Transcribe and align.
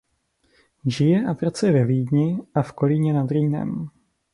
Žije 0.85 1.25
a 1.25 1.33
pracuje 1.33 1.71
ve 1.71 1.85
Vídni 1.85 2.39
a 2.55 2.61
v 2.61 2.71
Kolíně 2.71 3.13
nad 3.13 3.31
Rýnem. 3.31 3.89